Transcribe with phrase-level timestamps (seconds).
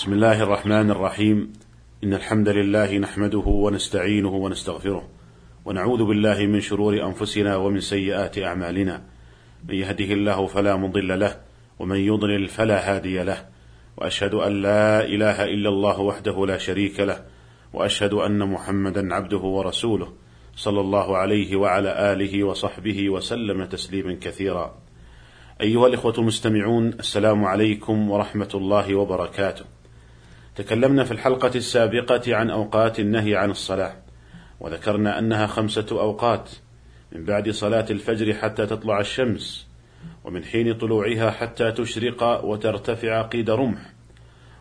[0.00, 1.52] بسم الله الرحمن الرحيم.
[2.04, 5.08] إن الحمد لله نحمده ونستعينه ونستغفره
[5.64, 9.02] ونعوذ بالله من شرور أنفسنا ومن سيئات أعمالنا.
[9.68, 11.40] من يهده الله فلا مضل له
[11.78, 13.46] ومن يضلل فلا هادي له.
[13.96, 17.24] وأشهد أن لا إله إلا الله وحده لا شريك له
[17.72, 20.12] وأشهد أن محمدا عبده ورسوله
[20.56, 24.74] صلى الله عليه وعلى آله وصحبه وسلم تسليما كثيرا.
[25.60, 29.64] أيها الإخوة المستمعون السلام عليكم ورحمة الله وبركاته.
[30.60, 33.96] تكلمنا في الحلقة السابقة عن أوقات النهي عن الصلاة
[34.60, 36.50] وذكرنا أنها خمسة أوقات
[37.12, 39.66] من بعد صلاة الفجر حتى تطلع الشمس
[40.24, 43.92] ومن حين طلوعها حتى تشرق وترتفع قيد رمح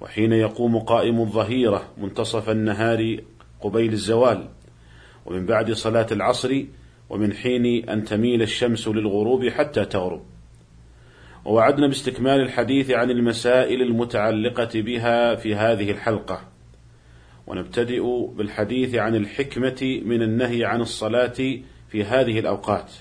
[0.00, 3.20] وحين يقوم قائم الظهيرة منتصف النهار
[3.60, 4.48] قبيل الزوال
[5.26, 6.64] ومن بعد صلاة العصر
[7.10, 10.22] ومن حين أن تميل الشمس للغروب حتى تغرب.
[11.44, 16.40] ووعدنا باستكمال الحديث عن المسائل المتعلقة بها في هذه الحلقة.
[17.46, 22.92] ونبتدئ بالحديث عن الحكمة من النهي عن الصلاة في هذه الأوقات.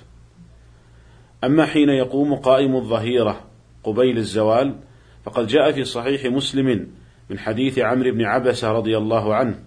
[1.43, 3.41] أما حين يقوم قائم الظهيرة
[3.83, 4.75] قبيل الزوال
[5.23, 6.87] فقد جاء في صحيح مسلم
[7.29, 9.59] من حديث عمرو بن عبسة رضي الله عنه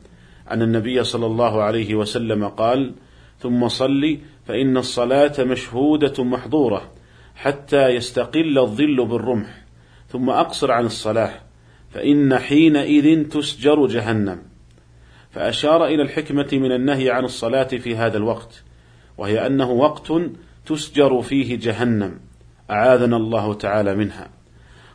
[0.50, 2.94] أن النبي صلى الله عليه وسلم قال
[3.38, 6.94] ثم صل فإن الصلاة مشهودة محظورة.
[7.34, 9.64] حتى يستقل الظل بالرمح
[10.08, 11.30] ثم أقصر عن الصلاة
[11.91, 14.42] فإن حينئذ تسجر جهنم.
[15.30, 18.62] فأشار إلى الحكمة من النهي عن الصلاة في هذا الوقت
[19.18, 20.12] وهي أنه وقت
[20.66, 22.20] تسجر فيه جهنم
[22.70, 24.30] أعاذنا الله تعالى منها.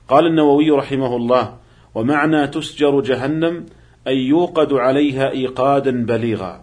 [0.08, 1.58] قال النووي رحمه الله
[1.96, 3.66] ومعنى تسجر جهنم
[4.08, 6.62] أن يوقد عليها إيقادا بليغا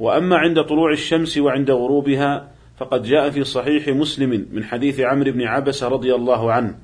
[0.00, 5.42] وأما عند طلوع الشمس وعند غروبها فقد جاء في صحيح مسلم من حديث عمرو بن
[5.42, 6.78] عبس رضي الله عنه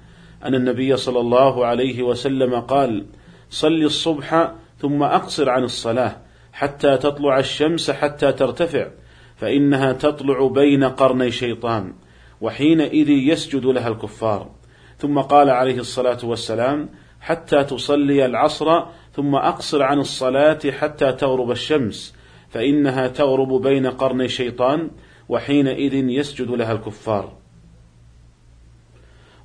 [0.45, 3.07] أن النبي صلى الله عليه وسلم قال
[3.51, 6.17] صل الصبح ثم أقصر عن الصلاة
[6.53, 8.89] حتى تطلع الشمس حتى ترتفع
[9.37, 11.95] فإنها تطلع بين قرني شيطان
[12.41, 14.51] وحينئذ يسجد لها الكفار.
[14.99, 16.89] ثم قال عليه الصلاة والسلام
[17.21, 22.15] حتى تصلي العصر ثم أقصر عن الصلاة حتى تغرب الشمس
[22.49, 24.91] فإنها تغرب بين قرني شيطان
[25.31, 27.33] وحينئذ يسجد لها الكفار.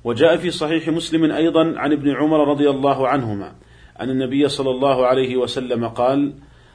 [0.04, 3.54] وجاء في صحيح مسلم أيضا عن ابن عمر رضي الله عنهما
[4.00, 6.34] أن النبي صلى الله عليه وسلم قال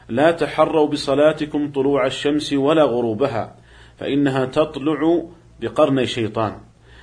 [0.10, 3.56] لا تحروا بصلاتكم طلوع الشمس ولا غروبها
[3.98, 5.26] فإنها تطلع
[5.62, 6.56] بقرني شيطان.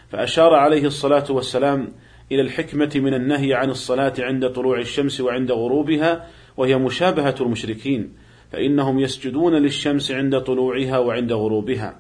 [0.09, 1.89] فأشار عليه الصلاة والسلام
[2.33, 6.27] إلى الحكمة من النهي عن الصلاة عند طلوع الشمس وعند غروبها
[6.57, 8.28] وهي مشابهة المشركين.
[8.53, 11.97] فإنهم يسجدون للشمس عند طلوعها وعند غروبها.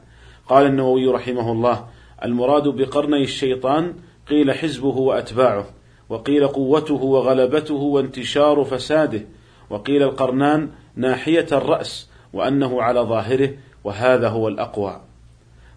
[0.48, 1.86] قال النووي رحمه الله
[2.24, 3.94] المراد بقرني الشيطان
[4.28, 5.66] قيل حزبه وأتباعه
[6.08, 9.22] وقيل قوته وغلبته وانتشار فساده
[9.70, 13.50] وقيل القرنان ناحية الرأس وأنه على ظاهره
[13.84, 15.00] وهذا هو الأقوى.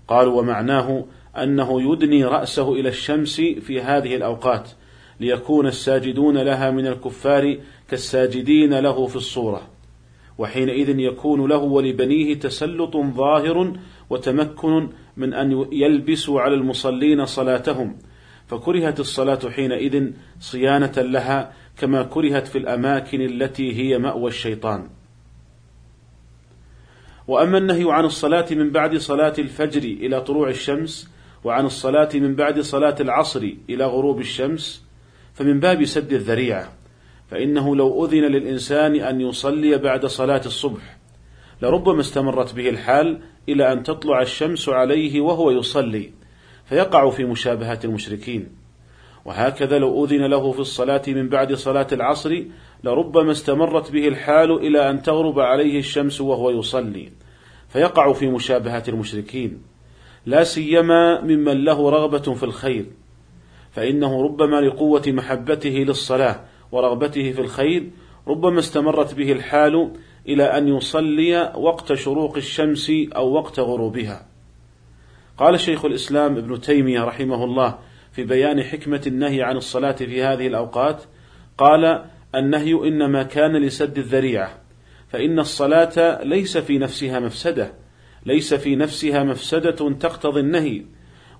[0.07, 1.05] قالوا ومعناه
[1.37, 4.69] أنه يدني رأسه إلى الشمس في هذه الأوقات
[5.19, 7.57] ليكون الساجدون لها من الكفار
[7.89, 9.70] كالساجدين له في الصورة.
[10.41, 13.73] وحينئذ يكون له ولبنيه تسلط ظاهر
[14.09, 17.97] وتمكن من أن يلبسوا على المصلين صلاتهم
[18.47, 24.89] فكرهت الصلاة حينئذ صيانة لها كما كرهت في الأماكن التي هي مأوى الشيطان.
[27.27, 31.09] وأما النهي عن الصلاة من بعد صلاة الفجر إلى طلوع الشمس
[31.43, 34.85] وعن الصلاة من بعد صلاة العصر إلى غروب الشمس
[35.33, 36.80] فمن باب سد الذريعة.
[37.31, 40.97] فإنه لو أذن للإنسان أن يصلي بعد صلاة الصبح
[41.61, 43.19] لربما استمرت به الحال
[43.49, 46.11] إلى أن تطلع الشمس عليه وهو يصلي
[46.65, 48.47] فيقع في مشابهة المشركين.
[49.25, 52.43] وهكذا لو أذن له في الصلاة من بعد صلاة العصر
[52.83, 57.11] لربما استمرت به الحال إلى أن تغرب عليه الشمس وهو يصلي
[57.69, 59.61] فيقع في مشابهة المشركين.
[60.25, 62.85] لا سيما ممن له رغبة في الخير
[63.71, 67.89] فإنه ربما لقوة محبته للصلاة ورغبته في الخير
[68.27, 69.91] ربما استمرت به الحال
[70.27, 74.25] إلى أن يصلي وقت شروق الشمس أو وقت غروبها.
[75.37, 77.77] قال شيخ الإسلام ابن تيمية رحمه الله
[78.11, 81.03] في بيان حكمة النهي عن الصلاة في هذه الأوقات
[81.57, 82.05] قال:
[82.35, 84.57] النهي إنما كان لسد الذريعة،
[85.09, 87.73] فإن الصلاة ليس في نفسها مفسدة،
[88.25, 90.85] ليس في نفسها مفسدة تقتضي النهي،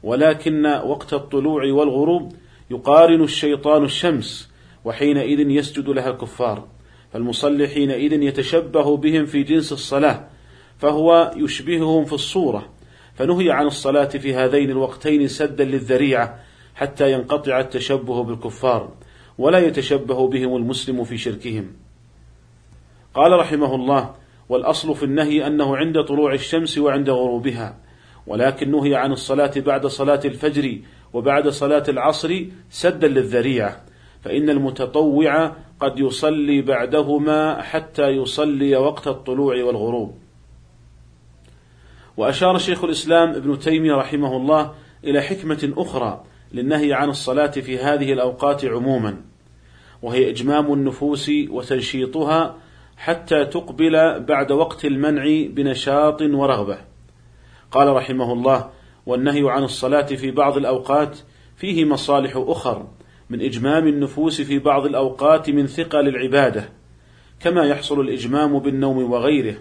[0.04, 2.34] ولكن وقت الطلوع والغروب
[2.72, 4.51] يقارن الشيطان الشمس،
[4.86, 6.68] وحينئذ يسجد لها الكفار.
[7.14, 10.28] فالمصلي حينئذ يتشبه بهم في جنس الصلاة
[10.78, 12.70] فهو يشبههم في الصورة.
[13.14, 16.40] فنهي عن الصلاة في هذين الوقتين سدا للذريعة
[16.76, 18.92] حتى ينقطع التشبه بالكفار
[19.38, 21.68] ولا يتشبه بهم المسلم في شركهم.
[23.14, 24.16] قال رحمه الله
[24.50, 27.78] والأصل في النهي أنه عند طلوع الشمس وعند غروبها
[28.28, 30.78] ولكن نهي عن الصلاة بعد صلاة الفجر
[31.14, 33.82] وبعد صلاة العصر سدا للذريعة.
[34.22, 40.18] فإن المتطوع قد يصلي بعدهما حتى يصلي وقت الطلوع والغروب.
[42.18, 44.74] وأشار شيخ الإسلام ابن تيمية رحمه الله
[45.04, 46.24] إلى حكمة أخرى
[46.54, 49.22] للنهي عن الصلاة في هذه الأوقات عموما
[50.02, 52.58] وهي إجمام النفوس وتنشيطها
[52.98, 56.78] حتى تقبل بعد وقت المنع بنشاط ورغبة.
[57.72, 58.70] قال رحمه الله
[59.06, 61.18] والنهي عن الصلاة في بعض الأوقات
[61.56, 62.88] فيه مصالح أخر
[63.32, 66.70] من إجمام النفوس في بعض الأوقات من ثقل العبادة
[67.40, 69.56] كما يحصل الإجمام بالنوم وغيره.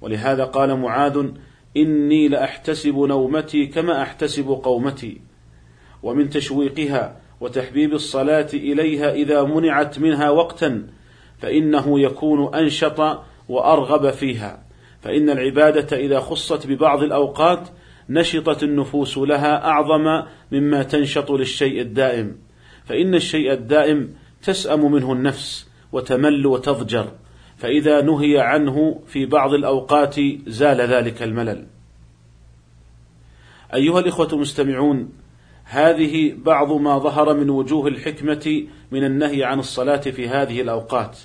[0.00, 1.26] ولهذا قال معاذ
[1.76, 5.20] إني لأحتسب نومتي كما أحتسب قومتي.
[6.02, 10.86] ومن تشويقها وتحبيب الصلاة إليها إذا منعت منها وقتا
[11.38, 13.00] فإنه يكون أنشط
[13.48, 14.62] وأرغب فيها.
[15.00, 17.68] فإن العبادة إذا خصت ببعض الأوقات
[18.08, 20.22] نشطت النفوس لها أعظم
[20.52, 22.49] مما تنشط للشيء الدائم.
[22.84, 27.12] فإن الشيء الدائم تسأم منه النفس وتمل وتضجر
[27.56, 30.16] فإذا نهي عنه في بعض الأوقات
[30.46, 31.66] زال ذلك الملل.
[33.74, 35.12] أيها الإخوة المستمعون،
[35.64, 41.18] هذه بعض ما ظهر من وجوه الحكمة من النهي عن الصلاة في هذه الأوقات،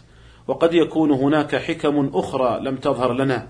[0.48, 3.48] وقد يكون هناك حكم أخرى لم تظهر لنا،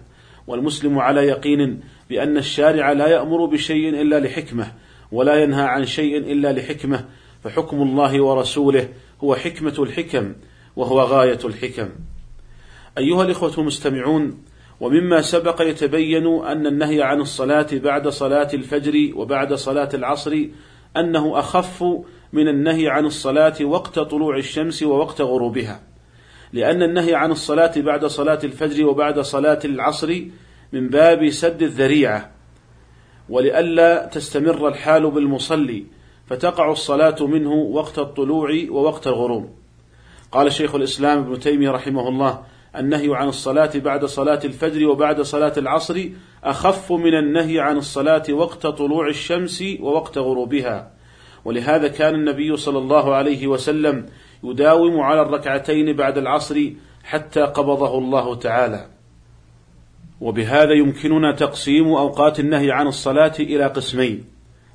[0.47, 1.79] والمسلم على يقين
[2.09, 4.71] بأن الشارع لا يأمر بشيء إلا لحكمة،
[5.11, 7.05] ولا ينهى عن شيء إلا لحكمة،
[7.45, 8.89] فحكم الله ورسوله
[9.23, 10.33] هو حكمة الحكم،
[10.75, 11.89] وهو غاية الحكم.
[12.97, 14.37] أيها الإخوة المستمعون
[14.79, 20.45] ومما سبق يتبين أن النهي عن الصلاة بعد صلاة الفجر وبعد صلاة العصر
[20.97, 21.83] أنه أخف
[22.33, 25.81] من النهي عن الصلاة وقت طلوع الشمس ووقت غروبها
[26.53, 30.21] لأن النهي عن الصلاة بعد صلاة الفجر وبعد صلاة العصر
[30.73, 32.31] من باب سد الذريعة
[33.29, 35.85] ولئلا تستمر الحال بالمصلي
[36.27, 39.49] فتقع الصلاة منه وقت الطلوع ووقت الغروب.
[40.31, 42.43] قال شيخ الإسلام ابن تيمية رحمه الله
[42.75, 46.09] النهي عن الصلاة بعد صلاة الفجر وبعد صلاة العصر
[46.43, 50.91] أخف من النهي عن الصلاة وقت طلوع الشمس ووقت غروبها.
[51.45, 54.05] ولهذا كان النبي صلى الله عليه وسلم
[54.43, 56.69] يداوم على الركعتين بعد العصر
[57.03, 58.87] حتى قبضه الله تعالى.
[60.21, 64.25] وبهذا يمكننا تقسيم أوقات النهي عن الصلاة إلى قسمين.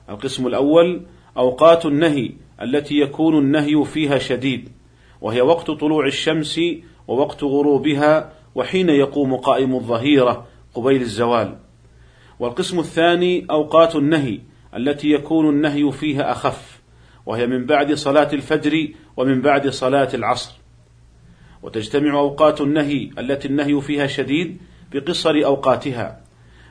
[0.08, 1.02] القسم الأول
[1.36, 2.30] أوقات النهي
[2.62, 4.68] التي يكون النهي فيها شديد
[5.20, 6.60] وهي وقت طلوع الشمس
[7.08, 11.56] ووقت غروبها وحين يقوم قائم الظهيرة قبيل الزوال.
[12.38, 14.40] والقسم الثاني أوقات النهي
[14.76, 16.80] التي يكون النهي فيها أخف
[17.26, 20.52] وهي من بعد صلاة الفجر ومن بعد صلاة العصر.
[21.62, 24.58] وتجتمع أوقات النهي التي النهي فيها شديد
[24.92, 26.20] بقصر أوقاتها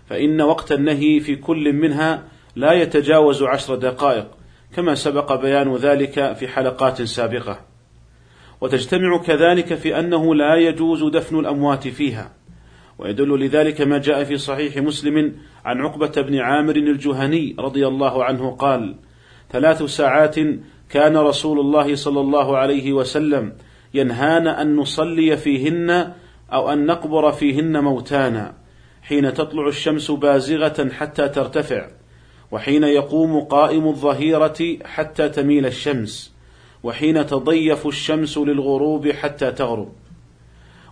[0.05, 2.23] فإن وقت النهي في كل منها
[2.55, 4.38] لا يتجاوز عشر دقائق.
[4.75, 7.59] كما سبق بيان ذلك في حلقات سابقة.
[8.61, 12.31] وتجتمع كذلك في أنه لا يجوز دفن الأموات فيها.
[12.99, 15.35] ويدل لذلك ما جاء في صحيح مسلم
[15.65, 18.95] عن عقبة بن عامر الجهني رضي الله عنه قال
[19.51, 20.35] ثلاث ساعات
[20.89, 23.53] كان رسول الله صلى الله عليه وسلم
[23.93, 26.13] ينهانا أن نصلي فيهن
[26.53, 28.53] أو أن نقبر فيهن موتانا
[29.01, 31.87] حين تطلع الشمس بازغة حتى ترتفع.
[32.51, 36.33] وحين يقوم قائم الظهيرة حتى تميل الشمس
[36.83, 39.89] وحين تضيف الشمس للغروب حتى تغرب.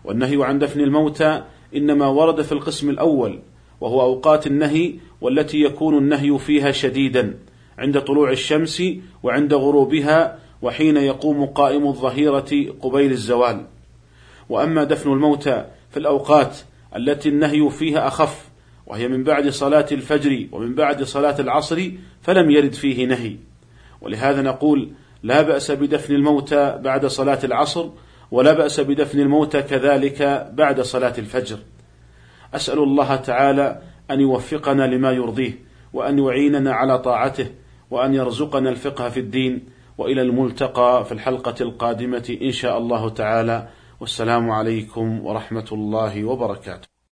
[0.04, 1.44] والنهي عن دفن الموتى
[1.76, 3.40] إنما ورد في القسم الأول
[3.82, 7.40] وهو أوقات النهي والتي يكون النهي فيها شديدا
[7.78, 8.84] عند طلوع الشمس
[9.24, 13.66] وعند غروبها وحين يقوم قائم الظهيرة قبيل الزوال.
[14.50, 16.58] وأما دفن الموتى في الأوقات
[16.96, 18.47] التي النهي فيها أخف
[18.88, 21.92] وهي من بعد صلاة الفجر ومن بعد صلاة العصر
[22.22, 23.36] فلم يرد فيه نهي
[24.02, 24.92] ولهذا نقول
[25.24, 27.90] لا بأس بدفن الموتى بعد صلاة العصر
[28.32, 31.58] ولا بأس بدفن الموتى كذلك بعد صلاة الفجر.
[32.54, 35.60] أسأل الله تعالى أن يوفقنا لما يرضيه
[35.94, 37.48] وأن يعيننا على طاعته
[37.92, 39.66] وأن يرزقنا الفقه في الدين
[39.98, 43.68] وإلى الملتقى في الحلقة القادمة إن شاء الله تعالى
[44.00, 46.97] والسلام عليكم ورحمة الله وبركاته.